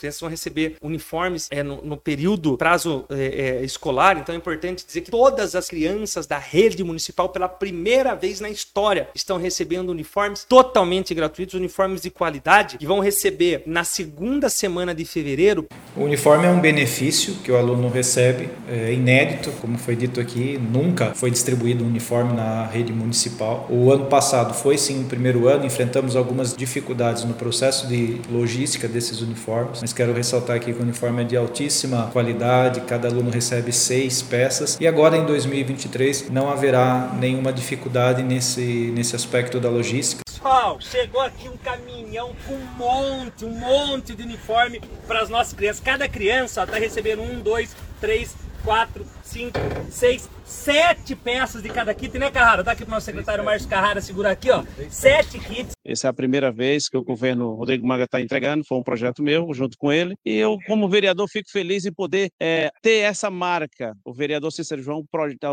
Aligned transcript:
crianças 0.00 0.20
vão 0.20 0.30
receber 0.30 0.76
uniformes 0.82 1.46
é, 1.50 1.62
no, 1.62 1.82
no 1.82 1.96
período, 1.96 2.56
prazo 2.56 3.04
é, 3.10 3.60
é, 3.60 3.64
escolar, 3.64 4.18
então 4.18 4.34
é 4.34 4.38
importante 4.38 4.84
dizer 4.84 5.02
que 5.02 5.10
todas 5.10 5.54
as 5.54 5.68
crianças 5.68 6.26
da 6.26 6.38
rede 6.38 6.82
municipal, 6.82 7.28
pela 7.28 7.48
primeira 7.48 8.14
vez 8.14 8.40
na 8.40 8.48
história, 8.48 9.08
estão 9.14 9.36
recebendo 9.38 9.90
uniformes 9.90 10.44
totalmente 10.48 11.14
gratuitos, 11.14 11.54
uniformes 11.54 12.00
de 12.00 12.10
qualidade, 12.10 12.78
e 12.80 12.86
vão 12.86 13.00
receber 13.00 13.62
na 13.66 13.84
segunda 13.84 14.48
semana 14.48 14.94
de 14.94 15.04
fevereiro. 15.04 15.66
O 15.94 16.04
uniforme 16.04 16.46
é 16.46 16.50
um 16.50 16.60
benefício 16.60 17.34
que 17.44 17.52
o 17.52 17.56
aluno 17.56 17.88
recebe, 17.88 18.48
é 18.68 18.92
inédito, 18.92 19.52
como 19.60 19.76
foi 19.76 19.94
dito 19.94 20.20
aqui, 20.20 20.58
nunca 20.58 21.14
foi 21.14 21.30
distribuído 21.30 21.84
um 21.84 21.88
uniforme 21.88 22.32
na 22.32 22.66
rede 22.66 22.92
municipal. 22.92 23.66
O 23.68 23.92
ano 23.92 24.06
passado 24.06 24.54
foi 24.54 24.78
sim 24.78 25.02
o 25.02 25.04
primeiro 25.04 25.48
ano, 25.48 25.66
enfrentamos 25.66 26.16
algumas 26.16 26.56
dificuldades 26.56 27.24
no 27.24 27.34
processo 27.34 27.86
de 27.86 28.20
logística 28.30 28.88
desses 28.88 29.20
uniformes, 29.20 29.82
mas 29.90 29.92
quero 29.92 30.12
ressaltar 30.12 30.54
aqui 30.54 30.72
que 30.72 30.78
o 30.78 30.82
uniforme 30.82 31.22
é 31.22 31.24
de 31.24 31.36
altíssima 31.36 32.08
qualidade, 32.12 32.80
cada 32.82 33.08
aluno 33.08 33.28
recebe 33.28 33.72
seis 33.72 34.22
peças 34.22 34.78
e 34.80 34.86
agora 34.86 35.16
em 35.16 35.26
2023 35.26 36.30
não 36.30 36.48
haverá 36.48 37.10
nenhuma 37.18 37.52
dificuldade 37.52 38.22
nesse, 38.22 38.92
nesse 38.94 39.16
aspecto 39.16 39.58
da 39.58 39.68
logística. 39.68 40.22
Pessoal, 40.24 40.78
chegou 40.80 41.20
aqui 41.20 41.48
um 41.48 41.56
caminhão 41.56 42.32
com 42.46 42.54
um 42.54 42.66
monte, 42.76 43.44
um 43.44 43.50
monte 43.50 44.14
de 44.14 44.22
uniforme 44.22 44.80
para 45.08 45.22
as 45.22 45.28
nossas 45.28 45.54
crianças. 45.54 45.82
Cada 45.84 46.08
criança 46.08 46.62
está 46.62 46.78
recebendo 46.78 47.22
um, 47.22 47.40
dois, 47.40 47.74
três, 48.00 48.36
quatro, 48.64 49.04
cinco, 49.30 49.58
seis, 49.90 50.28
sete 50.44 51.14
peças 51.14 51.62
de 51.62 51.68
cada 51.68 51.94
kit, 51.94 52.18
né, 52.18 52.30
Carrara? 52.30 52.64
Dá 52.64 52.72
aqui 52.72 52.84
para 52.84 52.90
o 52.90 52.94
nosso 52.94 53.06
secretário 53.06 53.44
Márcio 53.44 53.68
Carrara 53.68 54.00
segurar 54.00 54.32
aqui, 54.32 54.50
ó. 54.50 54.64
Sete 54.90 55.38
kits. 55.38 55.70
Essa 55.84 56.08
é 56.08 56.10
a 56.10 56.12
primeira 56.12 56.50
vez 56.50 56.88
que 56.88 56.96
o 56.96 57.04
governo 57.04 57.54
Rodrigo 57.54 57.86
Maga 57.86 58.04
está 58.04 58.20
entregando, 58.20 58.64
foi 58.64 58.78
um 58.78 58.82
projeto 58.82 59.22
meu, 59.22 59.52
junto 59.54 59.78
com 59.78 59.92
ele. 59.92 60.16
E 60.24 60.34
eu, 60.36 60.58
como 60.66 60.88
vereador, 60.88 61.28
fico 61.28 61.48
feliz 61.50 61.84
em 61.84 61.92
poder 61.92 62.30
é, 62.40 62.70
ter 62.82 62.98
essa 62.98 63.30
marca. 63.30 63.94
O 64.04 64.12
vereador 64.12 64.50
Cícero 64.50 64.82
João, 64.82 65.04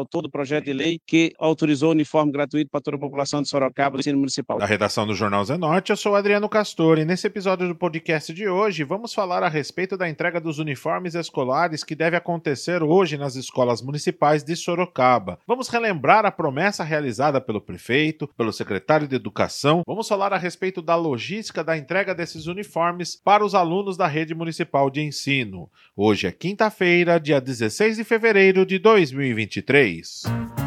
todo 0.09 0.25
o 0.25 0.31
projeto 0.31 0.65
de 0.65 0.73
lei 0.73 0.99
que 1.05 1.31
autorizou 1.37 1.89
o 1.89 1.91
uniforme 1.91 2.31
gratuito 2.31 2.71
para 2.71 2.81
toda 2.81 2.97
a 2.97 2.99
população 2.99 3.41
de 3.41 3.49
Sorocaba, 3.49 3.97
do 3.97 3.99
ensino 3.99 4.17
municipal. 4.17 4.57
Da 4.57 4.65
redação 4.65 5.05
do 5.05 5.13
Jornal 5.13 5.45
Zenorte, 5.45 5.91
eu 5.91 5.97
sou 5.97 6.15
Adriano 6.15 6.49
Castor 6.49 6.97
e 6.97 7.05
nesse 7.05 7.27
episódio 7.27 7.67
do 7.67 7.75
podcast 7.75 8.33
de 8.33 8.47
hoje 8.47 8.83
vamos 8.83 9.13
falar 9.13 9.43
a 9.43 9.49
respeito 9.49 9.95
da 9.95 10.09
entrega 10.09 10.41
dos 10.41 10.57
uniformes 10.57 11.13
escolares 11.13 11.83
que 11.83 11.95
deve 11.95 12.15
acontecer 12.17 12.81
hoje 12.81 13.17
nas 13.17 13.35
escolas 13.35 13.66
municipais 13.81 14.43
de 14.43 14.55
Sorocaba. 14.55 15.39
Vamos 15.47 15.67
relembrar 15.67 16.25
a 16.25 16.31
promessa 16.31 16.83
realizada 16.83 17.41
pelo 17.41 17.61
prefeito, 17.61 18.27
pelo 18.37 18.53
secretário 18.53 19.07
de 19.07 19.15
Educação. 19.15 19.81
Vamos 19.85 20.07
falar 20.07 20.33
a 20.33 20.37
respeito 20.37 20.81
da 20.81 20.95
logística 20.95 21.63
da 21.63 21.77
entrega 21.77 22.13
desses 22.13 22.47
uniformes 22.47 23.15
para 23.15 23.45
os 23.45 23.55
alunos 23.55 23.97
da 23.97 24.07
rede 24.07 24.35
municipal 24.35 24.89
de 24.89 25.01
ensino. 25.01 25.69
Hoje 25.95 26.27
é 26.27 26.31
quinta-feira, 26.31 27.19
dia 27.19 27.41
16 27.41 27.97
de 27.97 28.03
fevereiro 28.03 28.65
de 28.65 28.79
2023. 28.79 30.66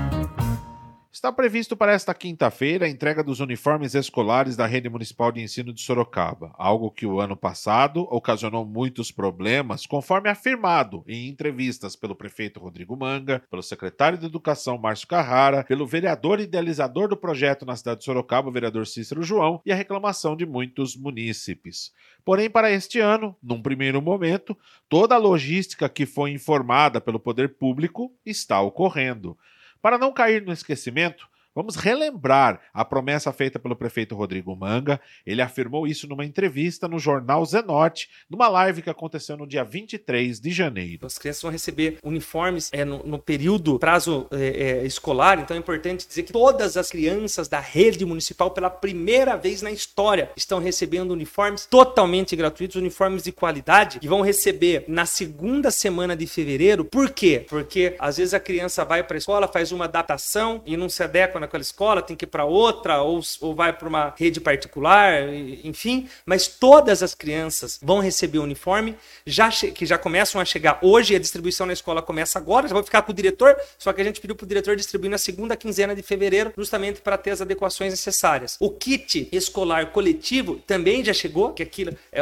Está 1.21 1.31
previsto 1.31 1.77
para 1.77 1.93
esta 1.93 2.15
quinta-feira 2.15 2.87
a 2.87 2.89
entrega 2.89 3.23
dos 3.23 3.41
uniformes 3.41 3.95
escolares 3.95 4.57
da 4.57 4.65
Rede 4.65 4.89
Municipal 4.89 5.31
de 5.31 5.43
Ensino 5.43 5.71
de 5.71 5.83
Sorocaba, 5.83 6.55
algo 6.57 6.91
que 6.91 7.05
o 7.05 7.21
ano 7.21 7.37
passado 7.37 8.09
ocasionou 8.11 8.65
muitos 8.65 9.13
problemas, 9.13 9.85
conforme 9.85 10.31
afirmado 10.31 11.05
em 11.07 11.29
entrevistas 11.29 11.95
pelo 11.95 12.17
prefeito 12.17 12.59
Rodrigo 12.59 12.97
Manga, 12.97 13.43
pelo 13.51 13.63
secretário 13.63 14.17
de 14.17 14.25
Educação 14.25 14.79
Márcio 14.79 15.07
Carrara, 15.07 15.63
pelo 15.63 15.87
vereador 15.87 16.41
idealizador 16.41 17.07
do 17.07 17.19
projeto 17.19 17.67
na 17.67 17.77
cidade 17.77 17.99
de 17.99 18.07
Sorocaba, 18.07 18.49
o 18.49 18.53
vereador 18.53 18.87
Cícero 18.87 19.23
João, 19.23 19.61
e 19.67 19.71
a 19.71 19.77
reclamação 19.77 20.35
de 20.35 20.47
muitos 20.47 20.97
munícipes. 20.97 21.93
Porém, 22.25 22.49
para 22.49 22.71
este 22.71 22.99
ano, 22.99 23.37
num 23.43 23.61
primeiro 23.61 24.01
momento, 24.01 24.57
toda 24.89 25.17
a 25.17 25.19
logística 25.19 25.87
que 25.87 26.07
foi 26.07 26.31
informada 26.31 26.99
pelo 26.99 27.21
poder 27.21 27.57
público 27.59 28.11
está 28.25 28.59
ocorrendo. 28.63 29.37
Para 29.83 29.97
não 29.99 30.13
cair 30.13 30.43
no 30.45 30.53
esquecimento, 30.53 31.30
Vamos 31.53 31.75
relembrar 31.75 32.61
a 32.73 32.85
promessa 32.85 33.33
feita 33.33 33.59
pelo 33.59 33.75
prefeito 33.75 34.15
Rodrigo 34.15 34.55
Manga. 34.55 35.01
Ele 35.27 35.43
afirmou 35.43 35.85
isso 35.85 36.07
numa 36.07 36.25
entrevista 36.25 36.87
no 36.87 36.97
jornal 36.97 37.45
Zenote, 37.45 38.09
numa 38.31 38.49
live 38.49 38.83
que 38.83 38.91
aconteceu 38.91 39.37
no 39.37 39.49
dia 39.49 39.65
23 39.65 40.39
de 40.39 40.53
janeiro. 40.53 41.07
As 41.07 41.19
crianças 41.19 41.43
vão 41.43 41.51
receber 41.51 41.99
uniformes 42.05 42.71
é, 42.73 42.85
no, 42.85 43.03
no 43.05 43.19
período, 43.19 43.81
prazo 43.81 44.29
é, 44.31 44.37
é, 44.81 44.87
escolar, 44.87 45.41
então 45.41 45.57
é 45.57 45.59
importante 45.59 46.07
dizer 46.07 46.23
que 46.23 46.33
todas 46.33 46.77
as 46.77 46.89
crianças 46.89 47.49
da 47.49 47.59
rede 47.59 48.05
municipal, 48.05 48.53
pela 48.53 48.71
primeira 48.71 49.37
vez 49.37 49.61
na 49.61 49.73
história, 49.73 50.31
estão 50.37 50.61
recebendo 50.61 51.11
uniformes 51.11 51.67
totalmente 51.67 52.37
gratuitos, 52.37 52.77
uniformes 52.77 53.25
de 53.25 53.33
qualidade, 53.33 53.99
e 54.01 54.07
vão 54.07 54.21
receber 54.21 54.85
na 54.87 55.05
segunda 55.05 55.73
semana 55.73 56.17
de 56.17 56.29
fevereiro. 56.29 56.85
Por 56.85 57.11
quê? 57.11 57.45
Porque 57.49 57.97
às 57.99 58.19
vezes 58.19 58.35
a 58.35 58.41
criança 58.41 58.85
vai 58.85 59.03
para 59.03 59.17
a 59.17 59.19
escola, 59.19 59.49
faz 59.49 59.73
uma 59.73 59.87
adaptação 59.87 60.63
e 60.65 60.77
não 60.77 60.89
se 60.89 61.03
adequa 61.03 61.40
naquela 61.41 61.63
escola, 61.63 62.03
tem 62.03 62.17
que 62.17 62.25
ir 62.25 62.29
para 62.29 62.45
outra, 62.45 63.03
ou, 63.03 63.21
ou 63.41 63.55
vai 63.55 63.73
para 63.73 63.89
uma 63.89 64.15
rede 64.17 64.41
particular, 64.41 65.29
enfim. 65.65 66.09
Mas 66.25 66.47
todas 66.47 67.03
as 67.03 67.15
crianças 67.15 67.79
vão 67.83 68.01
receber 68.01 68.39
o 68.39 68.43
uniforme, 68.43 68.97
já 69.27 69.51
que 69.51 69.85
já 69.87 69.99
começam 69.99 70.41
a 70.41 70.45
chegar 70.45 70.79
hoje, 70.83 71.15
a 71.15 71.19
distribuição 71.19 71.67
na 71.67 71.73
escola 71.73 72.03
começa 72.03 72.39
agora, 72.39 72.69
já 72.69 72.75
vou 72.75 72.83
ficar 72.83 73.03
com 73.03 73.13
o 73.13 73.15
diretor, 73.15 73.57
só 73.79 73.93
que 73.93 74.01
a 74.01 74.05
gente 74.05 74.21
pediu 74.21 74.37
para 74.37 74.45
o 74.45 74.49
diretor 74.49 74.77
distribuir 74.77 75.11
na 75.11 75.19
segunda 75.19 75.57
quinzena 75.57 75.95
de 75.95 76.03
fevereiro, 76.03 76.53
justamente 76.57 77.01
para 77.01 77.17
ter 77.17 77.31
as 77.31 77.41
adequações 77.41 77.93
necessárias. 77.93 78.57
O 78.61 78.71
kit 78.71 79.29
escolar 79.33 79.87
coletivo 79.87 80.57
também 80.67 81.05
já 81.05 81.13
chegou, 81.13 81.53
que 81.53 81.63
aquilo, 81.63 81.97
é, 82.13 82.21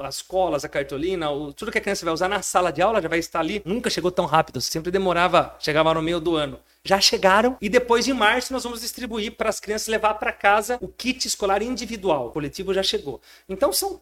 as 0.00 0.22
colas, 0.22 0.64
a 0.64 0.68
cartolina, 0.68 1.30
o, 1.30 1.52
tudo 1.52 1.72
que 1.72 1.78
a 1.78 1.80
criança 1.80 2.04
vai 2.04 2.14
usar 2.14 2.28
na 2.28 2.42
sala 2.42 2.72
de 2.72 2.82
aula 2.82 3.00
já 3.00 3.08
vai 3.08 3.18
estar 3.18 3.40
ali. 3.40 3.62
Nunca 3.64 3.90
chegou 3.90 4.10
tão 4.10 4.26
rápido, 4.26 4.60
sempre 4.60 4.90
demorava, 4.90 5.56
chegava 5.58 5.92
no 5.94 6.02
meio 6.02 6.20
do 6.20 6.36
ano 6.36 6.58
já 6.84 7.00
chegaram 7.00 7.56
e 7.60 7.68
depois 7.68 8.06
em 8.08 8.12
março 8.12 8.52
nós 8.52 8.64
vamos 8.64 8.80
distribuir 8.80 9.36
para 9.36 9.48
as 9.48 9.60
crianças 9.60 9.88
levar 9.88 10.14
para 10.14 10.32
casa 10.32 10.78
o 10.80 10.88
kit 10.88 11.26
escolar 11.26 11.62
individual. 11.62 12.28
O 12.28 12.30
coletivo 12.30 12.74
já 12.74 12.82
chegou. 12.82 13.20
Então 13.48 13.72
são 13.72 14.00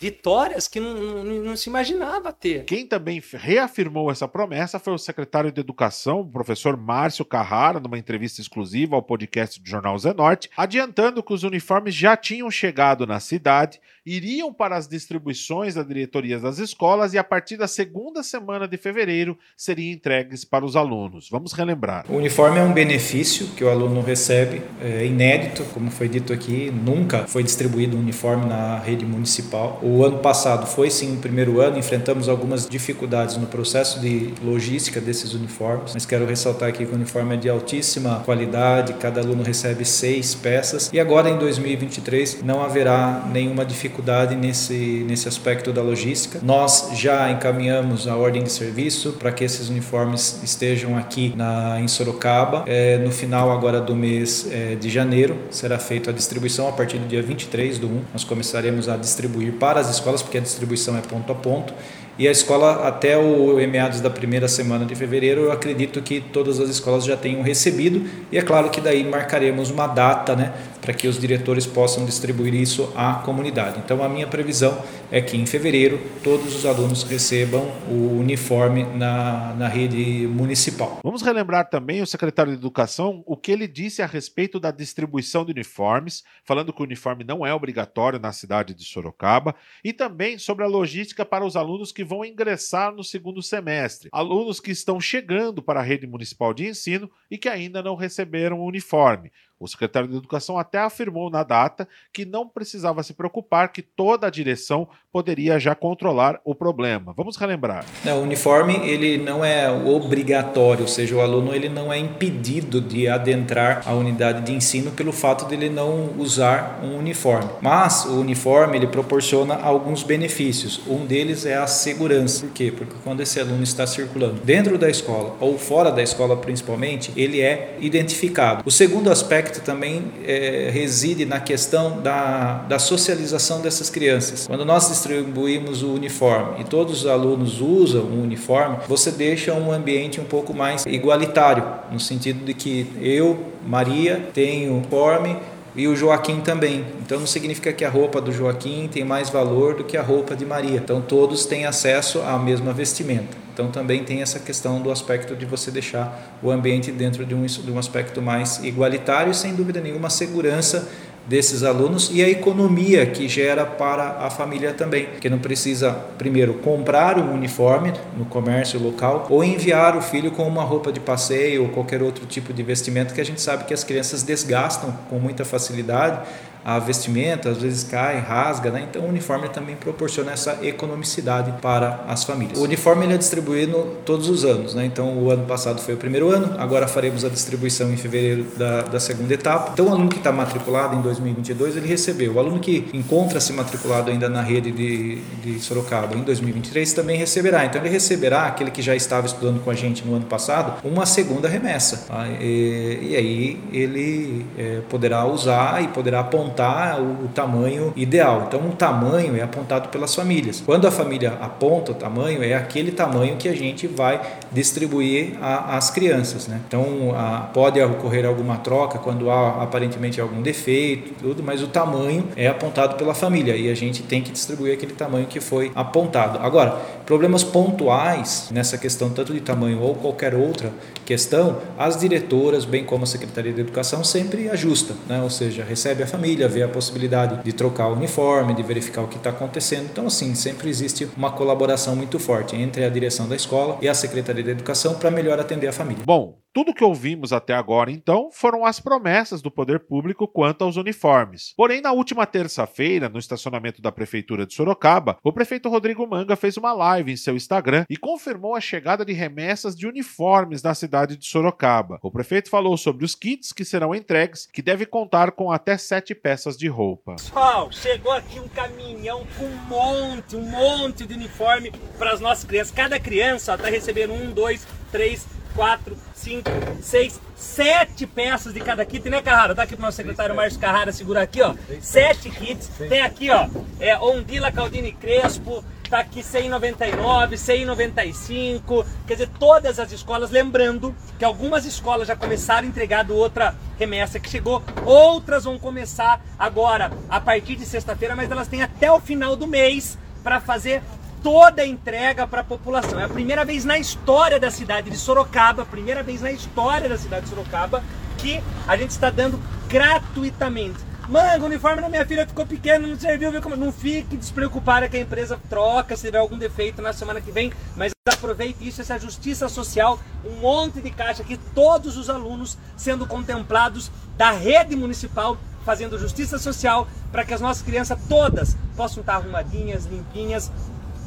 vitórias 0.00 0.66
que 0.66 0.80
não, 0.80 0.94
não, 0.94 1.24
não, 1.24 1.56
se 1.56 1.68
imaginava 1.68 2.32
ter. 2.32 2.64
Quem 2.64 2.86
também 2.86 3.22
reafirmou 3.34 4.10
essa 4.10 4.26
promessa 4.26 4.78
foi 4.78 4.94
o 4.94 4.98
secretário 4.98 5.52
de 5.52 5.60
Educação, 5.60 6.20
o 6.20 6.26
professor 6.26 6.74
Márcio 6.74 7.22
Carrara, 7.22 7.78
numa 7.78 7.98
entrevista 7.98 8.40
exclusiva 8.40 8.96
ao 8.96 9.02
podcast 9.02 9.60
do 9.60 9.68
Jornal 9.68 9.98
Zenorte, 9.98 10.48
adiantando 10.56 11.22
que 11.22 11.34
os 11.34 11.42
uniformes 11.42 11.94
já 11.94 12.16
tinham 12.16 12.50
chegado 12.50 13.06
na 13.06 13.20
cidade, 13.20 13.78
iriam 14.16 14.52
para 14.52 14.76
as 14.76 14.88
distribuições 14.88 15.74
da 15.74 15.82
diretoria 15.82 16.38
das 16.38 16.58
escolas 16.58 17.14
e 17.14 17.18
a 17.18 17.24
partir 17.24 17.56
da 17.56 17.68
segunda 17.68 18.22
semana 18.22 18.66
de 18.66 18.76
fevereiro 18.76 19.38
seriam 19.56 19.92
entregues 19.92 20.44
para 20.44 20.64
os 20.64 20.74
alunos. 20.74 21.28
Vamos 21.30 21.52
relembrar. 21.52 22.06
O 22.08 22.16
uniforme 22.16 22.58
é 22.58 22.62
um 22.62 22.72
benefício 22.72 23.46
que 23.56 23.62
o 23.62 23.68
aluno 23.68 24.00
recebe, 24.00 24.62
é 24.80 25.06
inédito, 25.06 25.64
como 25.72 25.90
foi 25.90 26.08
dito 26.08 26.32
aqui, 26.32 26.70
nunca 26.70 27.26
foi 27.26 27.42
distribuído 27.42 27.96
um 27.96 28.00
uniforme 28.00 28.46
na 28.46 28.78
rede 28.78 29.04
municipal 29.04 29.78
o 29.82 30.04
ano 30.04 30.18
passado 30.18 30.66
foi 30.66 30.90
sim 30.90 31.14
o 31.14 31.18
primeiro 31.18 31.60
ano, 31.60 31.78
enfrentamos 31.78 32.28
algumas 32.28 32.68
dificuldades 32.68 33.36
no 33.36 33.46
processo 33.46 34.00
de 34.00 34.32
logística 34.42 35.00
desses 35.00 35.34
uniformes, 35.34 35.94
mas 35.94 36.06
quero 36.06 36.26
ressaltar 36.26 36.68
aqui 36.68 36.84
que 36.84 36.92
o 36.92 36.94
uniforme 36.94 37.34
é 37.34 37.36
de 37.36 37.48
altíssima 37.48 38.22
qualidade, 38.24 38.94
cada 38.94 39.20
aluno 39.20 39.42
recebe 39.42 39.84
seis 39.84 40.34
peças 40.34 40.90
e 40.92 40.98
agora 40.98 41.28
em 41.30 41.38
2023 41.38 42.42
não 42.42 42.62
haverá 42.62 43.28
nenhuma 43.32 43.64
dificuldade 43.64 43.99
nesse, 44.36 45.04
nesse 45.06 45.28
aspecto 45.28 45.72
da 45.72 45.82
logística. 45.82 46.40
Nós 46.42 46.90
já 46.94 47.30
encaminhamos 47.30 48.08
a 48.08 48.16
ordem 48.16 48.42
de 48.42 48.52
serviço 48.52 49.12
para 49.12 49.32
que 49.32 49.44
esses 49.44 49.68
uniformes 49.68 50.40
estejam 50.42 50.96
aqui 50.96 51.32
na, 51.36 51.80
em 51.80 51.88
Sorocaba. 51.88 52.64
É, 52.66 52.98
no 52.98 53.10
final 53.10 53.50
agora 53.50 53.80
do 53.80 53.94
mês 53.94 54.48
é, 54.50 54.74
de 54.74 54.88
janeiro 54.88 55.36
será 55.50 55.78
feita 55.78 56.10
a 56.10 56.12
distribuição 56.12 56.68
a 56.68 56.72
partir 56.72 56.98
do 56.98 57.06
dia 57.06 57.22
23 57.22 57.78
do 57.78 57.86
1. 57.86 58.02
Nós 58.12 58.24
começaremos 58.24 58.88
a 58.88 58.96
distribuir 58.96 59.54
para 59.54 59.80
as 59.80 59.90
escolas, 59.90 60.22
porque 60.22 60.38
a 60.38 60.40
distribuição 60.40 60.96
é 60.96 61.00
ponto 61.00 61.30
a 61.32 61.34
ponto. 61.34 61.74
E 62.20 62.28
a 62.28 62.30
escola, 62.30 62.86
até 62.86 63.16
o 63.16 63.56
meados 63.66 64.02
da 64.02 64.10
primeira 64.10 64.46
semana 64.46 64.84
de 64.84 64.94
fevereiro, 64.94 65.44
eu 65.44 65.52
acredito 65.52 66.02
que 66.02 66.20
todas 66.20 66.60
as 66.60 66.68
escolas 66.68 67.06
já 67.06 67.16
tenham 67.16 67.40
recebido. 67.40 68.06
E 68.30 68.36
é 68.36 68.42
claro 68.42 68.68
que 68.68 68.78
daí 68.78 69.02
marcaremos 69.02 69.70
uma 69.70 69.86
data 69.86 70.36
né, 70.36 70.52
para 70.82 70.92
que 70.92 71.08
os 71.08 71.18
diretores 71.18 71.66
possam 71.66 72.04
distribuir 72.04 72.52
isso 72.52 72.92
à 72.94 73.14
comunidade. 73.14 73.80
Então, 73.82 74.04
a 74.04 74.08
minha 74.08 74.26
previsão 74.26 74.82
é 75.10 75.22
que 75.22 75.34
em 75.34 75.46
fevereiro 75.46 75.98
todos 76.22 76.54
os 76.54 76.66
alunos 76.66 77.04
recebam 77.04 77.72
o 77.88 78.18
uniforme 78.18 78.84
na, 78.84 79.54
na 79.54 79.66
rede 79.66 80.26
municipal. 80.26 80.98
Vamos 81.02 81.22
relembrar 81.22 81.70
também 81.70 82.02
o 82.02 82.06
secretário 82.06 82.52
de 82.52 82.58
Educação 82.58 83.22
o 83.26 83.34
que 83.34 83.50
ele 83.50 83.66
disse 83.66 84.02
a 84.02 84.06
respeito 84.06 84.60
da 84.60 84.70
distribuição 84.70 85.42
de 85.42 85.52
uniformes, 85.52 86.22
falando 86.44 86.70
que 86.70 86.82
o 86.82 86.84
uniforme 86.84 87.24
não 87.24 87.46
é 87.46 87.54
obrigatório 87.54 88.18
na 88.18 88.30
cidade 88.30 88.74
de 88.74 88.84
Sorocaba, 88.84 89.54
e 89.82 89.92
também 89.92 90.36
sobre 90.36 90.64
a 90.64 90.68
logística 90.68 91.24
para 91.24 91.46
os 91.46 91.56
alunos 91.56 91.90
que 91.92 92.04
vão 92.10 92.24
ingressar 92.24 92.92
no 92.92 93.04
segundo 93.04 93.40
semestre, 93.40 94.08
alunos 94.10 94.58
que 94.58 94.72
estão 94.72 95.00
chegando 95.00 95.62
para 95.62 95.78
a 95.78 95.82
rede 95.82 96.08
municipal 96.08 96.52
de 96.52 96.66
ensino 96.66 97.08
e 97.30 97.38
que 97.38 97.48
ainda 97.48 97.80
não 97.84 97.94
receberam 97.94 98.58
o 98.58 98.66
uniforme. 98.66 99.30
O 99.60 99.68
secretário 99.68 100.08
de 100.08 100.16
Educação 100.16 100.56
até 100.56 100.78
afirmou 100.78 101.28
na 101.28 101.42
data 101.42 101.86
que 102.10 102.24
não 102.24 102.48
precisava 102.48 103.02
se 103.02 103.12
preocupar, 103.12 103.70
que 103.70 103.82
toda 103.82 104.26
a 104.26 104.30
direção 104.30 104.88
poderia 105.12 105.58
já 105.58 105.74
controlar 105.74 106.40
o 106.44 106.54
problema. 106.54 107.12
Vamos 107.14 107.36
relembrar. 107.36 107.84
É, 108.06 108.14
o 108.14 108.22
uniforme 108.22 108.76
ele 108.88 109.18
não 109.18 109.44
é 109.44 109.70
obrigatório, 109.70 110.82
ou 110.82 110.88
seja, 110.88 111.14
o 111.14 111.20
aluno 111.20 111.54
ele 111.54 111.68
não 111.68 111.92
é 111.92 111.98
impedido 111.98 112.80
de 112.80 113.06
adentrar 113.06 113.82
a 113.86 113.92
unidade 113.92 114.46
de 114.46 114.52
ensino 114.52 114.92
pelo 114.92 115.12
fato 115.12 115.46
de 115.46 115.54
ele 115.54 115.68
não 115.68 116.14
usar 116.16 116.80
um 116.82 116.96
uniforme. 116.96 117.50
Mas 117.60 118.06
o 118.06 118.18
uniforme 118.18 118.78
ele 118.78 118.86
proporciona 118.86 119.56
alguns 119.56 120.02
benefícios. 120.02 120.80
Um 120.88 121.04
deles 121.04 121.44
é 121.44 121.56
a 121.56 121.66
segurança. 121.66 122.46
Por 122.46 122.54
quê? 122.54 122.72
Porque 122.74 122.94
quando 123.04 123.20
esse 123.20 123.38
aluno 123.38 123.62
está 123.62 123.86
circulando 123.86 124.40
dentro 124.42 124.78
da 124.78 124.88
escola 124.88 125.36
ou 125.38 125.58
fora 125.58 125.90
da 125.90 126.02
escola 126.02 126.36
principalmente, 126.36 127.12
ele 127.14 127.42
é 127.42 127.76
identificado. 127.80 128.62
O 128.64 128.70
segundo 128.70 129.10
aspecto 129.10 129.49
também 129.58 130.12
é, 130.24 130.70
reside 130.72 131.24
na 131.24 131.40
questão 131.40 132.00
da, 132.00 132.58
da 132.68 132.78
socialização 132.78 133.60
dessas 133.60 133.90
crianças. 133.90 134.46
Quando 134.46 134.64
nós 134.64 134.88
distribuímos 134.88 135.82
o 135.82 135.94
uniforme 135.94 136.60
e 136.60 136.64
todos 136.64 137.00
os 137.00 137.06
alunos 137.06 137.60
usam 137.60 138.02
o 138.02 138.22
uniforme, 138.22 138.76
você 138.86 139.10
deixa 139.10 139.54
um 139.54 139.72
ambiente 139.72 140.20
um 140.20 140.24
pouco 140.24 140.52
mais 140.52 140.84
igualitário, 140.84 141.64
no 141.90 141.98
sentido 141.98 142.44
de 142.44 142.52
que 142.52 142.86
eu, 143.00 143.38
Maria, 143.66 144.28
tenho 144.34 144.74
uniforme 144.74 145.36
e 145.74 145.86
o 145.86 145.96
Joaquim 145.96 146.40
também. 146.40 146.84
Então 147.00 147.18
não 147.18 147.26
significa 147.26 147.72
que 147.72 147.84
a 147.84 147.90
roupa 147.90 148.20
do 148.20 148.32
Joaquim 148.32 148.88
tem 148.88 149.04
mais 149.04 149.30
valor 149.30 149.74
do 149.74 149.84
que 149.84 149.96
a 149.96 150.02
roupa 150.02 150.34
de 150.34 150.44
Maria. 150.44 150.78
Então 150.78 151.00
todos 151.00 151.46
têm 151.46 151.64
acesso 151.64 152.20
à 152.20 152.38
mesma 152.38 152.72
vestimenta. 152.72 153.39
Então 153.52 153.70
também 153.70 154.04
tem 154.04 154.22
essa 154.22 154.38
questão 154.38 154.80
do 154.80 154.90
aspecto 154.90 155.34
de 155.34 155.44
você 155.44 155.70
deixar 155.70 156.38
o 156.42 156.50
ambiente 156.50 156.90
dentro 156.90 157.24
de 157.24 157.34
um, 157.34 157.44
de 157.44 157.70
um 157.70 157.78
aspecto 157.78 158.20
mais 158.22 158.62
igualitário 158.64 159.30
e 159.30 159.34
sem 159.34 159.54
dúvida 159.54 159.80
nenhuma 159.80 160.10
segurança 160.10 160.88
desses 161.26 161.62
alunos 161.62 162.10
e 162.12 162.24
a 162.24 162.28
economia 162.28 163.06
que 163.06 163.28
gera 163.28 163.64
para 163.64 164.18
a 164.18 164.30
família 164.30 164.72
também, 164.72 165.08
que 165.20 165.28
não 165.28 165.38
precisa 165.38 165.92
primeiro 166.18 166.54
comprar 166.54 167.18
um 167.18 167.34
uniforme 167.34 167.92
no 168.16 168.24
comércio 168.24 168.82
local 168.82 169.26
ou 169.30 169.44
enviar 169.44 169.96
o 169.96 170.02
filho 170.02 170.30
com 170.32 170.46
uma 170.48 170.64
roupa 170.64 170.90
de 170.90 170.98
passeio 170.98 171.62
ou 171.62 171.68
qualquer 171.68 172.02
outro 172.02 172.26
tipo 172.26 172.52
de 172.52 172.62
vestimento 172.62 173.14
que 173.14 173.20
a 173.20 173.24
gente 173.24 173.40
sabe 173.40 173.64
que 173.64 173.74
as 173.74 173.84
crianças 173.84 174.22
desgastam 174.22 174.92
com 175.08 175.18
muita 175.18 175.44
facilidade 175.44 176.20
a 176.64 176.78
vestimenta, 176.78 177.50
às 177.50 177.58
vezes 177.58 177.84
cai, 177.84 178.18
rasga, 178.18 178.70
né? 178.70 178.86
Então 178.88 179.02
o 179.02 179.08
uniforme 179.08 179.48
também 179.48 179.76
proporciona 179.76 180.32
essa 180.32 180.58
economicidade 180.62 181.52
para 181.60 182.04
as 182.06 182.24
famílias. 182.24 182.58
O 182.58 182.62
uniforme 182.62 183.04
ele 183.04 183.14
é 183.14 183.18
distribuído 183.18 183.96
todos 184.04 184.28
os 184.28 184.44
anos, 184.44 184.74
né? 184.74 184.84
Então 184.84 185.18
o 185.18 185.30
ano 185.30 185.46
passado 185.46 185.80
foi 185.80 185.94
o 185.94 185.96
primeiro 185.96 186.30
ano, 186.30 186.54
agora 186.58 186.86
faremos 186.86 187.24
a 187.24 187.28
distribuição 187.28 187.90
em 187.92 187.96
fevereiro 187.96 188.46
da, 188.56 188.82
da 188.82 189.00
segunda 189.00 189.32
etapa. 189.32 189.70
Então 189.72 189.86
o 189.86 189.90
aluno 189.90 190.08
que 190.08 190.18
está 190.18 190.32
matriculado 190.32 190.96
em 190.96 191.00
2022 191.00 191.76
ele 191.76 191.86
recebeu. 191.86 192.34
O 192.34 192.38
aluno 192.38 192.58
que 192.60 192.88
encontra-se 192.92 193.52
matriculado 193.52 194.10
ainda 194.10 194.28
na 194.28 194.42
rede 194.42 194.70
de, 194.70 195.16
de 195.42 195.60
Sorocaba 195.60 196.14
em 196.14 196.22
2023 196.22 196.92
também 196.92 197.16
receberá. 197.16 197.64
Então 197.64 197.80
ele 197.80 197.90
receberá 197.90 198.46
aquele 198.46 198.70
que 198.70 198.82
já 198.82 198.94
estava 198.94 199.26
estudando 199.26 199.62
com 199.62 199.70
a 199.70 199.74
gente 199.74 200.04
no 200.04 200.14
ano 200.14 200.26
passado 200.26 200.80
uma 200.84 201.06
segunda 201.06 201.48
remessa. 201.48 202.04
Tá? 202.08 202.26
E, 202.40 203.10
e, 203.10 203.16
aí 203.16 203.60
ele 203.72 204.46
é, 204.58 204.80
poderá 204.88 205.24
usar 205.26 205.82
e 205.82 205.88
poderá 205.88 206.20
apontar 206.20 206.49
apontar 206.50 207.00
o, 207.00 207.24
o 207.24 207.28
tamanho 207.28 207.92
ideal. 207.96 208.44
Então, 208.46 208.60
o 208.60 208.72
tamanho 208.72 209.36
é 209.36 209.42
apontado 209.42 209.88
pelas 209.88 210.14
famílias. 210.14 210.62
Quando 210.64 210.86
a 210.86 210.90
família 210.90 211.38
aponta 211.40 211.92
o 211.92 211.94
tamanho, 211.94 212.42
é 212.42 212.54
aquele 212.54 212.90
tamanho 212.90 213.36
que 213.36 213.48
a 213.48 213.54
gente 213.54 213.86
vai 213.86 214.20
distribuir 214.52 215.32
às 215.40 215.90
crianças. 215.90 216.48
Né? 216.48 216.60
Então, 216.66 217.14
a, 217.16 217.48
pode 217.52 217.80
ocorrer 217.80 218.26
alguma 218.26 218.56
troca 218.56 218.98
quando 218.98 219.30
há 219.30 219.62
aparentemente 219.62 220.20
algum 220.20 220.42
defeito, 220.42 221.14
tudo, 221.20 221.42
mas 221.42 221.62
o 221.62 221.68
tamanho 221.68 222.28
é 222.36 222.48
apontado 222.48 222.96
pela 222.96 223.14
família 223.14 223.56
e 223.56 223.70
a 223.70 223.74
gente 223.74 224.02
tem 224.02 224.22
que 224.22 224.30
distribuir 224.30 224.74
aquele 224.74 224.92
tamanho 224.92 225.26
que 225.26 225.40
foi 225.40 225.70
apontado. 225.74 226.38
Agora, 226.40 226.76
problemas 227.06 227.44
pontuais 227.44 228.48
nessa 228.50 228.76
questão, 228.76 229.10
tanto 229.10 229.32
de 229.32 229.40
tamanho 229.40 229.80
ou 229.80 229.94
qualquer 229.94 230.34
outra 230.34 230.72
questão, 231.04 231.58
as 231.78 231.98
diretoras, 231.98 232.64
bem 232.64 232.84
como 232.84 233.04
a 233.04 233.06
Secretaria 233.06 233.52
de 233.52 233.60
Educação, 233.60 234.04
sempre 234.04 234.48
ajustam, 234.48 234.96
né? 235.08 235.20
ou 235.22 235.30
seja, 235.30 235.64
recebe 235.64 236.02
a 236.02 236.06
família 236.06 236.39
família, 236.40 236.48
ver 236.48 236.62
a 236.62 236.68
possibilidade 236.68 237.42
de 237.42 237.52
trocar 237.52 237.88
o 237.88 237.94
uniforme, 237.94 238.54
de 238.54 238.62
verificar 238.62 239.02
o 239.02 239.08
que 239.08 239.16
está 239.16 239.30
acontecendo. 239.30 239.88
Então, 239.90 240.06
assim, 240.06 240.34
sempre 240.34 240.68
existe 240.68 241.08
uma 241.16 241.30
colaboração 241.30 241.94
muito 241.94 242.18
forte 242.18 242.56
entre 242.56 242.84
a 242.84 242.88
direção 242.88 243.28
da 243.28 243.36
escola 243.36 243.78
e 243.82 243.88
a 243.88 243.94
Secretaria 243.94 244.42
de 244.42 244.50
Educação 244.50 244.94
para 244.94 245.10
melhor 245.10 245.38
atender 245.38 245.68
a 245.68 245.72
família. 245.72 246.02
Bom, 246.06 246.38
tudo 246.52 246.74
que 246.74 246.82
ouvimos 246.82 247.32
até 247.32 247.54
agora, 247.54 247.90
então, 247.90 248.30
foram 248.32 248.66
as 248.66 248.80
promessas 248.80 249.40
do 249.40 249.50
poder 249.50 249.80
público 249.80 250.26
quanto 250.26 250.64
aos 250.64 250.76
uniformes. 250.76 251.54
Porém, 251.56 251.80
na 251.80 251.92
última 251.92 252.26
terça-feira, 252.26 253.08
no 253.08 253.18
estacionamento 253.18 253.80
da 253.80 253.92
Prefeitura 253.92 254.44
de 254.44 254.54
Sorocaba, 254.54 255.16
o 255.22 255.32
prefeito 255.32 255.68
Rodrigo 255.68 256.06
Manga 256.06 256.34
fez 256.34 256.56
uma 256.56 256.72
live 256.72 257.12
em 257.12 257.16
seu 257.16 257.36
Instagram 257.36 257.84
e 257.88 257.96
confirmou 257.96 258.54
a 258.54 258.60
chegada 258.60 259.04
de 259.04 259.12
remessas 259.12 259.76
de 259.76 259.86
uniformes 259.86 260.62
na 260.62 260.74
cidade 260.74 261.16
de 261.16 261.26
Sorocaba. 261.26 261.98
O 262.02 262.10
prefeito 262.10 262.50
falou 262.50 262.76
sobre 262.76 263.04
os 263.04 263.14
kits 263.14 263.52
que 263.52 263.64
serão 263.64 263.94
entregues, 263.94 264.46
que 264.46 264.62
deve 264.62 264.86
contar 264.86 265.32
com 265.32 265.52
até 265.52 265.78
sete 265.78 266.14
peças 266.14 266.56
de 266.56 266.66
roupa. 266.66 267.16
Pessoal, 267.16 267.70
chegou 267.70 268.12
aqui 268.12 268.40
um 268.40 268.48
caminhão 268.48 269.24
com 269.38 269.44
um 269.44 269.56
monte, 269.68 270.36
um 270.36 270.42
monte 270.42 271.06
de 271.06 271.14
uniforme 271.14 271.72
para 271.98 272.12
as 272.12 272.20
nossas 272.20 272.44
crianças. 272.44 272.74
Cada 272.74 272.98
criança 272.98 273.54
está 273.54 273.68
recebendo 273.68 274.12
um, 274.12 274.32
dois, 274.32 274.66
três, 274.90 275.26
quatro, 275.60 275.94
cinco, 276.14 276.50
seis, 276.80 277.20
sete 277.36 278.06
peças 278.06 278.54
de 278.54 278.60
cada 278.60 278.82
kit, 278.82 279.10
né, 279.10 279.20
Carrara? 279.20 279.54
Dá 279.54 279.64
aqui 279.64 279.76
pro 279.76 279.84
nosso 279.84 279.98
secretário 279.98 280.34
Márcio 280.34 280.58
Carrara 280.58 280.90
segurar 280.90 281.20
aqui, 281.20 281.42
ó. 281.42 281.54
Sete 281.82 282.30
kits. 282.30 282.70
Tem 282.88 283.02
aqui, 283.02 283.28
ó, 283.28 283.46
é 283.78 283.94
Ondila 283.98 284.50
Caldini 284.50 284.90
Crespo, 284.90 285.62
tá 285.90 285.98
aqui 285.98 286.22
199, 286.22 287.36
195, 287.36 288.86
quer 289.06 289.12
dizer, 289.12 289.28
todas 289.38 289.78
as 289.78 289.92
escolas, 289.92 290.30
lembrando 290.30 290.96
que 291.18 291.26
algumas 291.26 291.66
escolas 291.66 292.08
já 292.08 292.16
começaram 292.16 292.66
entregando 292.66 293.14
outra 293.14 293.54
remessa 293.78 294.18
que 294.18 294.30
chegou, 294.30 294.62
outras 294.86 295.44
vão 295.44 295.58
começar 295.58 296.24
agora 296.38 296.90
a 297.10 297.20
partir 297.20 297.56
de 297.56 297.66
sexta-feira, 297.66 298.16
mas 298.16 298.30
elas 298.30 298.48
têm 298.48 298.62
até 298.62 298.90
o 298.90 298.98
final 298.98 299.36
do 299.36 299.46
mês 299.46 299.98
para 300.22 300.40
fazer 300.40 300.82
toda 301.22 301.62
a 301.62 301.66
entrega 301.66 302.26
para 302.26 302.40
a 302.40 302.44
população. 302.44 302.98
É 303.00 303.04
a 303.04 303.08
primeira 303.08 303.44
vez 303.44 303.64
na 303.64 303.78
história 303.78 304.38
da 304.38 304.50
cidade 304.50 304.90
de 304.90 304.96
Sorocaba, 304.96 305.64
primeira 305.64 306.02
vez 306.02 306.20
na 306.22 306.32
história 306.32 306.88
da 306.88 306.98
cidade 306.98 307.24
de 307.24 307.30
Sorocaba, 307.30 307.82
que 308.18 308.42
a 308.66 308.76
gente 308.76 308.90
está 308.90 309.10
dando 309.10 309.40
gratuitamente. 309.68 310.78
Mano, 311.08 311.44
o 311.44 311.46
uniforme 311.46 311.82
da 311.82 311.88
minha 311.88 312.06
filha 312.06 312.26
ficou 312.26 312.46
pequeno, 312.46 312.86
não 312.86 312.98
serviu, 312.98 313.32
viu? 313.32 313.56
Não 313.56 313.72
fique 313.72 314.16
despreocupada 314.16 314.88
que 314.88 314.96
a 314.96 315.00
empresa 315.00 315.40
troca 315.48 315.96
se 315.96 316.06
tiver 316.06 316.18
algum 316.18 316.38
defeito 316.38 316.80
na 316.80 316.92
semana 316.92 317.20
que 317.20 317.32
vem, 317.32 317.52
mas 317.76 317.90
aproveite 318.08 318.66
isso, 318.66 318.80
essa 318.80 318.98
justiça 318.98 319.48
social, 319.48 319.98
um 320.24 320.36
monte 320.40 320.80
de 320.80 320.90
caixa 320.90 321.22
aqui, 321.22 321.36
todos 321.54 321.96
os 321.96 322.08
alunos 322.08 322.56
sendo 322.76 323.06
contemplados 323.06 323.90
da 324.16 324.30
rede 324.30 324.76
municipal 324.76 325.36
fazendo 325.64 325.98
justiça 325.98 326.38
social 326.38 326.86
para 327.10 327.24
que 327.24 327.34
as 327.34 327.40
nossas 327.40 327.62
crianças 327.62 327.98
todas 328.08 328.56
possam 328.76 329.00
estar 329.00 329.16
arrumadinhas, 329.16 329.86
limpinhas, 329.86 330.50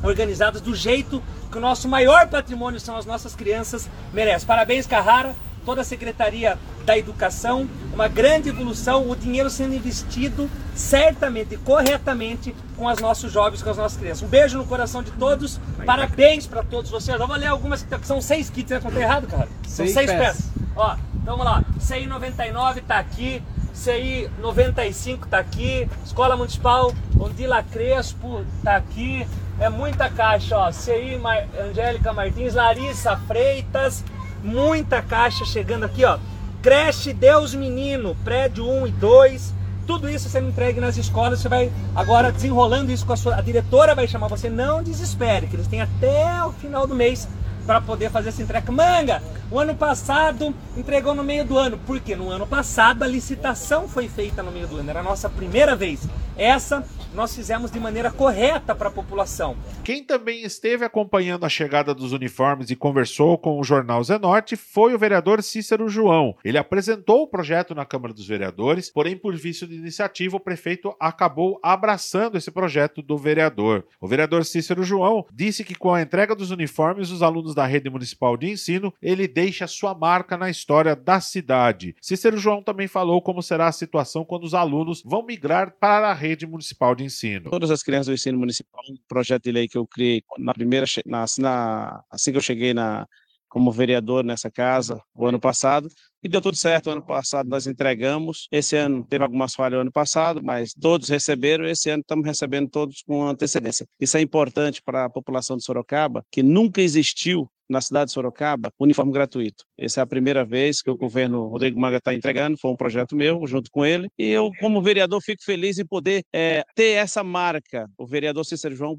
organizadas 0.03 0.61
do 0.61 0.75
jeito 0.75 1.23
que 1.51 1.57
o 1.57 1.61
nosso 1.61 1.87
maior 1.87 2.27
patrimônio 2.27 2.79
são 2.79 2.97
as 2.97 3.05
nossas 3.05 3.35
crianças 3.35 3.89
merece. 4.13 4.45
Parabéns, 4.45 4.85
Carrara, 4.85 5.35
toda 5.65 5.81
a 5.81 5.83
Secretaria 5.83 6.57
da 6.85 6.97
Educação, 6.97 7.69
uma 7.93 8.07
grande 8.07 8.49
evolução, 8.49 9.09
o 9.09 9.15
dinheiro 9.15 9.49
sendo 9.49 9.73
investido 9.73 10.49
certamente, 10.75 11.55
corretamente 11.57 12.53
com 12.75 12.87
os 12.87 12.99
nossos 12.99 13.31
jovens, 13.31 13.61
com 13.61 13.69
as 13.69 13.77
nossas 13.77 13.97
crianças. 13.97 14.23
Um 14.23 14.27
beijo 14.27 14.57
no 14.57 14.65
coração 14.65 15.01
de 15.01 15.11
todos, 15.11 15.59
parabéns 15.85 16.45
para 16.45 16.63
todos 16.63 16.91
vocês. 16.91 17.17
Vamos 17.17 17.37
ler 17.37 17.47
algumas 17.47 17.83
que 17.83 18.05
são 18.05 18.21
seis 18.21 18.49
kits, 18.49 18.71
né? 18.71 18.79
Contei 18.79 19.03
errado, 19.03 19.27
cara? 19.27 19.47
São 19.65 19.85
seis, 19.85 19.93
seis 19.93 20.11
peças. 20.11 20.35
peças. 20.35 20.51
Ó, 20.75 20.95
então 21.21 21.37
vamos 21.37 21.45
lá, 21.45 21.63
CI 21.79 22.05
99 22.05 22.81
tá 22.81 22.97
aqui, 22.97 23.41
CI 23.73 24.29
95 24.41 25.27
tá 25.27 25.37
aqui, 25.37 25.87
Escola 26.03 26.35
Municipal 26.35 26.93
Ondila 27.17 27.63
Crespo 27.63 28.43
tá 28.63 28.75
aqui, 28.75 29.25
é 29.59 29.69
muita 29.69 30.09
caixa, 30.09 30.57
ó. 30.57 30.71
CI 30.71 31.17
Mar... 31.21 31.45
Angélica 31.59 32.13
Martins, 32.13 32.53
Larissa 32.53 33.15
Freitas, 33.27 34.03
muita 34.43 35.01
caixa 35.01 35.45
chegando 35.45 35.85
aqui, 35.85 36.03
ó. 36.05 36.17
Creche 36.61 37.13
Deus 37.13 37.53
Menino, 37.53 38.15
prédio 38.23 38.69
1 38.69 38.87
e 38.87 38.91
2. 38.91 39.53
Tudo 39.85 40.09
isso 40.09 40.29
sendo 40.29 40.47
entregue 40.47 40.79
nas 40.79 40.95
escolas, 40.95 41.39
você 41.39 41.49
vai 41.49 41.71
agora 41.93 42.31
desenrolando 42.31 42.91
isso 42.91 43.05
com 43.05 43.13
a 43.13 43.17
sua. 43.17 43.35
A 43.35 43.41
diretora 43.41 43.93
vai 43.93 44.07
chamar 44.07 44.27
você, 44.27 44.49
não 44.49 44.81
desespere, 44.81 45.47
que 45.47 45.57
eles 45.57 45.67
têm 45.67 45.81
até 45.81 46.43
o 46.45 46.53
final 46.53 46.87
do 46.87 46.95
mês 46.95 47.27
para 47.65 47.81
poder 47.81 48.09
fazer 48.09 48.29
essa 48.29 48.41
entrega. 48.41 48.71
Manga, 48.71 49.21
o 49.51 49.59
ano 49.59 49.75
passado 49.75 50.53
entregou 50.75 51.13
no 51.13 51.23
meio 51.23 51.45
do 51.45 51.57
ano. 51.57 51.77
Porque 51.85 52.15
no 52.15 52.29
ano 52.29 52.47
passado 52.47 53.03
a 53.03 53.07
licitação 53.07 53.87
foi 53.87 54.07
feita 54.07 54.41
no 54.43 54.51
meio 54.51 54.67
do 54.67 54.77
ano, 54.77 54.89
era 54.89 54.99
a 54.99 55.03
nossa 55.03 55.29
primeira 55.29 55.75
vez. 55.75 56.07
Essa 56.37 56.83
nós 57.13 57.35
fizemos 57.35 57.69
de 57.69 57.79
maneira 57.79 58.11
correta 58.11 58.73
para 58.73 58.87
a 58.87 58.91
população. 58.91 59.55
Quem 59.83 60.03
também 60.03 60.43
esteve 60.43 60.83
acompanhando 60.83 61.45
a 61.45 61.49
chegada 61.49 61.93
dos 61.93 62.11
uniformes 62.11 62.69
e 62.71 62.75
conversou 62.75 63.37
com 63.37 63.59
o 63.59 63.63
jornal 63.63 64.03
Zenorte 64.03 64.55
foi 64.55 64.95
o 64.95 64.97
vereador 64.97 65.43
Cícero 65.43 65.87
João. 65.87 66.35
Ele 66.43 66.57
apresentou 66.57 67.21
o 67.21 67.27
projeto 67.27 67.75
na 67.75 67.85
Câmara 67.85 68.13
dos 68.13 68.27
Vereadores, 68.27 68.89
porém, 68.89 69.15
por 69.15 69.35
vício 69.35 69.67
de 69.67 69.75
iniciativa, 69.75 70.37
o 70.37 70.39
prefeito 70.39 70.95
acabou 70.99 71.59
abraçando 71.61 72.37
esse 72.37 72.49
projeto 72.49 73.01
do 73.01 73.17
vereador. 73.17 73.85
O 74.01 74.07
vereador 74.07 74.43
Cícero 74.43 74.83
João 74.83 75.25
disse 75.31 75.63
que 75.63 75.75
com 75.75 75.93
a 75.93 76.01
entrega 76.01 76.35
dos 76.35 76.49
uniformes, 76.49 77.11
os 77.11 77.21
alunos 77.21 77.53
da 77.53 77.65
rede 77.65 77.89
municipal 77.89 78.35
de 78.35 78.49
ensino, 78.49 78.93
ele 79.01 79.27
deixa 79.27 79.67
sua 79.67 79.93
marca 79.93 80.35
na 80.35 80.49
história 80.49 80.95
da 80.95 81.19
cidade. 81.19 81.95
Cícero 82.01 82.37
João 82.37 82.63
também 82.63 82.87
falou 82.87 83.21
como 83.21 83.43
será 83.43 83.67
a 83.67 83.71
situação 83.71 84.25
quando 84.25 84.45
os 84.45 84.53
alunos 84.53 85.03
vão 85.05 85.23
migrar 85.23 85.75
para 85.79 86.09
a 86.09 86.13
rede 86.23 86.47
municipal 86.47 86.95
de 86.95 87.03
ensino? 87.03 87.49
Todas 87.49 87.69
as 87.69 87.83
crianças 87.83 88.07
do 88.07 88.13
ensino 88.13 88.39
municipal, 88.39 88.81
um 88.89 88.95
projeto 89.07 89.43
de 89.43 89.51
lei 89.51 89.67
que 89.67 89.77
eu 89.77 89.85
criei 89.85 90.23
na 90.37 90.53
primeira, 90.53 90.85
na, 91.05 91.25
na, 91.37 92.03
assim 92.09 92.31
que 92.31 92.37
eu 92.37 92.41
cheguei 92.41 92.73
na, 92.73 93.05
como 93.49 93.71
vereador 93.71 94.23
nessa 94.23 94.49
casa 94.49 94.99
o 95.13 95.27
ano 95.27 95.39
passado 95.39 95.87
e 96.23 96.29
deu 96.29 96.41
tudo 96.41 96.55
certo. 96.55 96.87
O 96.87 96.93
ano 96.93 97.05
passado 97.05 97.47
nós 97.47 97.67
entregamos. 97.67 98.47
Esse 98.51 98.75
ano 98.75 99.05
teve 99.07 99.23
algumas 99.23 99.53
falhas 99.53 99.75
no 99.75 99.81
ano 99.81 99.91
passado, 99.91 100.41
mas 100.43 100.73
todos 100.73 101.09
receberam. 101.09 101.65
Esse 101.65 101.89
ano 101.89 102.01
estamos 102.01 102.25
recebendo 102.25 102.69
todos 102.69 103.03
com 103.03 103.27
antecedência. 103.27 103.85
Isso 103.99 104.17
é 104.17 104.21
importante 104.21 104.81
para 104.81 105.05
a 105.05 105.09
população 105.09 105.57
de 105.57 105.63
Sorocaba, 105.63 106.25
que 106.31 106.41
nunca 106.41 106.81
existiu 106.81 107.47
na 107.73 107.81
cidade 107.81 108.05
de 108.05 108.13
Sorocaba, 108.13 108.71
uniforme 108.79 109.11
gratuito. 109.11 109.65
Essa 109.77 109.99
é 109.99 110.03
a 110.03 110.05
primeira 110.05 110.45
vez 110.45 110.81
que 110.81 110.89
o 110.89 110.95
governo 110.95 111.47
Rodrigo 111.47 111.79
Maga 111.79 111.97
está 111.97 112.13
entregando, 112.13 112.57
foi 112.57 112.71
um 112.71 112.75
projeto 112.75 113.15
meu, 113.15 113.45
junto 113.47 113.69
com 113.71 113.85
ele, 113.85 114.07
e 114.17 114.29
eu, 114.29 114.51
como 114.59 114.81
vereador, 114.81 115.21
fico 115.21 115.43
feliz 115.43 115.79
em 115.79 115.85
poder 115.85 116.23
é, 116.31 116.63
ter 116.75 116.91
essa 116.91 117.23
marca. 117.23 117.89
O 117.97 118.05
vereador 118.05 118.45
Cícero 118.45 118.75
João, 118.75 118.97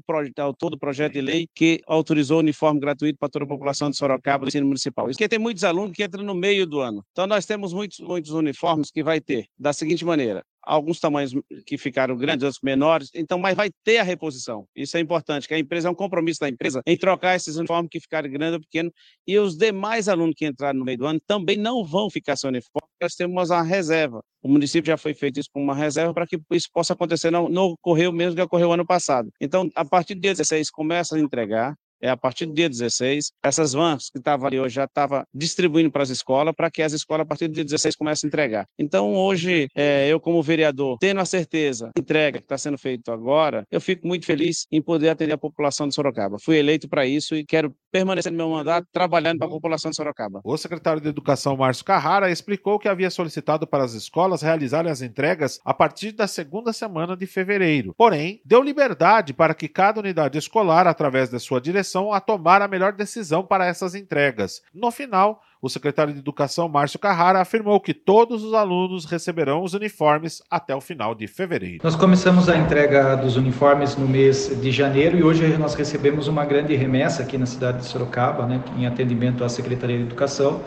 todo 0.59 0.73
o 0.73 0.79
projeto 0.79 1.13
de 1.13 1.21
lei 1.21 1.47
que 1.55 1.79
autorizou 1.87 2.39
uniforme 2.39 2.79
gratuito 2.79 3.17
para 3.17 3.29
toda 3.29 3.45
a 3.45 3.47
população 3.47 3.89
de 3.89 3.97
Sorocaba, 3.97 4.45
do 4.45 4.49
ensino 4.49 4.67
municipal. 4.67 5.09
Isso 5.09 5.17
porque 5.17 5.29
tem 5.29 5.39
muitos 5.39 5.63
alunos 5.63 5.93
que 5.95 6.03
entram 6.03 6.23
no 6.23 6.35
meio 6.35 6.67
do 6.67 6.81
ano. 6.81 7.03
Então, 7.11 7.25
nós 7.25 7.45
temos 7.45 7.73
muitos, 7.73 7.99
muitos 7.99 8.31
uniformes 8.31 8.91
que 8.91 9.01
vai 9.01 9.21
ter, 9.21 9.45
da 9.57 9.71
seguinte 9.71 10.03
maneira, 10.03 10.43
alguns 10.65 10.99
tamanhos 10.99 11.33
que 11.65 11.77
ficaram 11.77 12.15
grandes, 12.17 12.43
outros 12.43 12.61
menores, 12.61 13.09
então, 13.13 13.37
mas 13.37 13.55
vai 13.55 13.69
ter 13.83 13.97
a 13.97 14.03
reposição. 14.03 14.67
Isso 14.75 14.97
é 14.97 14.99
importante, 14.99 15.47
que 15.47 15.53
a 15.53 15.59
empresa 15.59 15.87
é 15.87 15.91
um 15.91 15.95
compromisso 15.95 16.39
da 16.39 16.49
empresa 16.49 16.81
em 16.85 16.97
trocar 16.97 17.35
esses 17.35 17.55
uniformes 17.55 17.89
que 17.89 17.99
ficaram 17.99 18.29
grandes 18.29 18.55
ou 18.55 18.59
pequenos, 18.59 18.91
e 19.27 19.37
os 19.37 19.55
demais 19.55 20.07
alunos 20.07 20.35
que 20.35 20.45
entraram 20.45 20.79
no 20.79 20.85
meio 20.85 20.97
do 20.97 21.05
ano 21.05 21.21
também 21.25 21.57
não 21.57 21.83
vão 21.85 22.09
ficar 22.09 22.35
sem 22.35 22.49
uniforme, 22.49 22.89
nós 23.01 23.15
temos 23.15 23.49
uma 23.49 23.63
reserva. 23.63 24.21
O 24.41 24.47
município 24.47 24.87
já 24.87 24.97
foi 24.97 25.13
feito 25.13 25.39
isso 25.39 25.49
com 25.51 25.61
uma 25.61 25.75
reserva 25.75 26.13
para 26.13 26.27
que 26.27 26.39
isso 26.51 26.69
possa 26.71 26.93
acontecer, 26.93 27.31
não, 27.31 27.49
não 27.49 27.63
ocorreu 27.69 28.11
mesmo 28.11 28.35
que 28.35 28.41
ocorreu 28.41 28.71
ano 28.71 28.85
passado. 28.85 29.29
Então, 29.41 29.69
a 29.75 29.83
partir 29.83 30.15
dia 30.15 30.33
16, 30.33 30.69
começa 30.69 31.15
a 31.15 31.19
entregar, 31.19 31.75
é 32.05 32.09
a 32.09 32.17
partir 32.17 32.45
do 32.45 32.53
dia 32.53 32.69
16. 32.69 33.31
Essas 33.43 33.73
vans 33.73 34.09
que 34.09 34.19
estavam 34.19 34.47
ali 34.47 34.59
hoje 34.59 34.75
já 34.75 34.85
estava 34.85 35.25
distribuindo 35.33 35.91
para 35.91 36.03
as 36.03 36.09
escolas, 36.09 36.53
para 36.55 36.69
que 36.69 36.81
as 36.81 36.93
escolas, 36.93 37.23
a 37.23 37.25
partir 37.25 37.47
do 37.47 37.53
dia 37.53 37.63
16, 37.63 37.95
comecem 37.95 38.27
a 38.27 38.29
entregar. 38.29 38.67
Então, 38.77 39.15
hoje, 39.15 39.67
é, 39.75 40.07
eu, 40.07 40.19
como 40.19 40.41
vereador, 40.43 40.97
tendo 40.99 41.19
a 41.19 41.25
certeza 41.25 41.91
da 41.95 42.01
entrega 42.01 42.37
que 42.37 42.45
está 42.45 42.57
sendo 42.57 42.77
feita 42.77 43.11
agora, 43.13 43.65
eu 43.71 43.81
fico 43.81 44.07
muito 44.07 44.25
feliz 44.25 44.67
em 44.71 44.81
poder 44.81 45.09
atender 45.09 45.33
a 45.33 45.37
população 45.37 45.87
de 45.87 45.95
Sorocaba. 45.95 46.37
Fui 46.39 46.57
eleito 46.57 46.87
para 46.87 47.05
isso 47.05 47.35
e 47.35 47.45
quero 47.45 47.73
permanecer 47.91 48.31
no 48.31 48.37
meu 48.37 48.49
mandato 48.49 48.87
trabalhando 48.91 49.39
para 49.39 49.47
a 49.47 49.51
população 49.51 49.89
de 49.89 49.97
Sorocaba. 49.97 50.41
O 50.43 50.57
secretário 50.57 51.01
de 51.01 51.07
Educação, 51.07 51.57
Márcio 51.57 51.85
Carrara, 51.85 52.31
explicou 52.31 52.77
que 52.77 52.87
havia 52.87 53.09
solicitado 53.09 53.65
para 53.65 53.83
as 53.83 53.93
escolas 53.93 54.41
realizarem 54.41 54.91
as 54.91 55.01
entregas 55.01 55.59
a 55.63 55.73
partir 55.73 56.11
da 56.11 56.27
segunda 56.27 56.71
semana 56.71 57.15
de 57.15 57.25
fevereiro. 57.25 57.93
Porém, 57.97 58.41
deu 58.45 58.61
liberdade 58.61 59.33
para 59.33 59.55
que 59.55 59.67
cada 59.67 59.99
unidade 59.99 60.37
escolar, 60.37 60.87
através 60.87 61.29
da 61.29 61.39
sua 61.39 61.61
direção, 61.61 61.94
a 62.13 62.19
tomar 62.19 62.61
a 62.61 62.67
melhor 62.67 62.93
decisão 62.93 63.43
para 63.43 63.65
essas 63.65 63.95
entregas. 63.95 64.61
No 64.73 64.91
final, 64.91 65.41
o 65.61 65.69
secretário 65.69 66.13
de 66.13 66.19
Educação, 66.19 66.69
Márcio 66.69 66.99
Carrara, 66.99 67.41
afirmou 67.41 67.79
que 67.79 67.93
todos 67.93 68.43
os 68.43 68.53
alunos 68.53 69.05
receberão 69.05 69.63
os 69.63 69.73
uniformes 69.73 70.41
até 70.49 70.75
o 70.75 70.81
final 70.81 71.15
de 71.15 71.27
fevereiro. 71.27 71.79
Nós 71.83 71.95
começamos 71.95 72.49
a 72.49 72.57
entrega 72.57 73.15
dos 73.15 73.35
uniformes 73.35 73.95
no 73.95 74.07
mês 74.07 74.61
de 74.61 74.71
janeiro 74.71 75.17
e 75.17 75.23
hoje 75.23 75.57
nós 75.57 75.73
recebemos 75.73 76.27
uma 76.27 76.45
grande 76.45 76.75
remessa 76.75 77.23
aqui 77.23 77.37
na 77.37 77.45
cidade 77.45 77.79
de 77.79 77.85
Sorocaba, 77.85 78.45
né, 78.45 78.63
em 78.77 78.85
atendimento 78.85 79.43
à 79.43 79.49
Secretaria 79.49 79.97
de 79.97 80.03
Educação. 80.03 80.63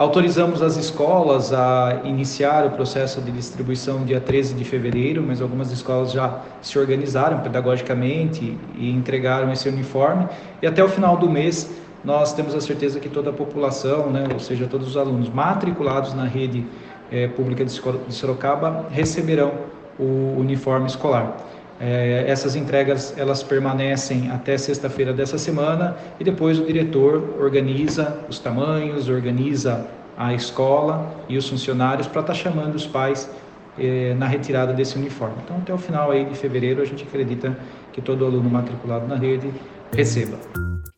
Autorizamos 0.00 0.62
as 0.62 0.78
escolas 0.78 1.52
a 1.52 2.00
iniciar 2.04 2.64
o 2.64 2.70
processo 2.70 3.20
de 3.20 3.30
distribuição 3.30 4.02
dia 4.02 4.18
13 4.18 4.54
de 4.54 4.64
fevereiro, 4.64 5.22
mas 5.22 5.42
algumas 5.42 5.70
escolas 5.70 6.10
já 6.10 6.40
se 6.62 6.78
organizaram 6.78 7.40
pedagogicamente 7.40 8.56
e 8.78 8.90
entregaram 8.90 9.52
esse 9.52 9.68
uniforme. 9.68 10.26
E 10.62 10.66
até 10.66 10.82
o 10.82 10.88
final 10.88 11.18
do 11.18 11.28
mês, 11.28 11.70
nós 12.02 12.32
temos 12.32 12.54
a 12.54 12.62
certeza 12.62 12.98
que 12.98 13.10
toda 13.10 13.28
a 13.28 13.32
população, 13.34 14.08
né, 14.08 14.24
ou 14.32 14.40
seja, 14.40 14.66
todos 14.66 14.88
os 14.88 14.96
alunos 14.96 15.28
matriculados 15.28 16.14
na 16.14 16.24
rede 16.24 16.64
é, 17.12 17.28
pública 17.28 17.62
de 17.62 17.70
Sorocaba, 18.08 18.86
receberão 18.90 19.52
o 19.98 20.34
uniforme 20.38 20.86
escolar. 20.86 21.36
É, 21.80 22.26
essas 22.28 22.54
entregas 22.54 23.14
elas 23.16 23.42
permanecem 23.42 24.30
até 24.30 24.58
sexta-feira 24.58 25.14
dessa 25.14 25.38
semana 25.38 25.96
e 26.20 26.24
depois 26.24 26.58
o 26.58 26.66
diretor 26.66 27.36
organiza 27.40 28.18
os 28.28 28.38
tamanhos, 28.38 29.08
organiza 29.08 29.86
a 30.14 30.34
escola 30.34 31.24
e 31.26 31.38
os 31.38 31.48
funcionários 31.48 32.06
para 32.06 32.20
estar 32.20 32.34
tá 32.34 32.38
chamando 32.38 32.74
os 32.74 32.86
pais 32.86 33.30
é, 33.78 34.12
na 34.12 34.26
retirada 34.26 34.74
desse 34.74 34.98
uniforme. 34.98 35.36
Então 35.42 35.56
até 35.56 35.72
o 35.72 35.78
final 35.78 36.10
aí 36.10 36.26
de 36.26 36.36
fevereiro 36.36 36.82
a 36.82 36.84
gente 36.84 37.02
acredita 37.02 37.58
que 37.94 38.02
todo 38.02 38.26
aluno 38.26 38.50
matriculado 38.50 39.06
na 39.08 39.16
rede 39.16 39.50
receba. 39.90 40.38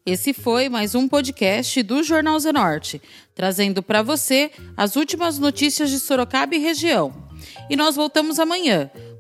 Esse 0.04 0.34
foi 0.34 0.68
mais 0.68 0.96
um 0.96 1.06
podcast 1.06 1.80
do 1.84 2.02
Jornal 2.02 2.36
Zenorte, 2.40 3.00
trazendo 3.36 3.84
para 3.84 4.02
você 4.02 4.50
as 4.76 4.96
últimas 4.96 5.38
notícias 5.38 5.90
de 5.90 6.00
Sorocaba 6.00 6.56
e 6.56 6.58
região. 6.58 7.12
E 7.70 7.76
nós 7.76 7.94
voltamos 7.94 8.40
amanhã 8.40 8.90